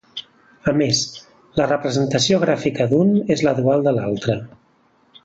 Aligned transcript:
A 0.71 0.71
més, 0.77 1.01
la 1.59 1.67
representació 1.67 2.39
gràfica 2.45 2.87
d'un 2.95 3.13
és 3.37 3.45
la 3.49 3.55
dual 3.61 3.85
de 3.89 3.95
l'altra. 3.99 4.39